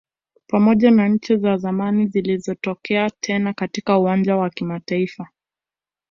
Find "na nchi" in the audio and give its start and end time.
0.91-1.37